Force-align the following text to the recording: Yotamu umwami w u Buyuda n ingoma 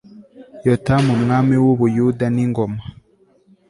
Yotamu 0.67 1.09
umwami 1.17 1.55
w 1.63 1.65
u 1.73 1.75
Buyuda 1.79 2.25
n 2.35 2.37
ingoma 2.45 2.81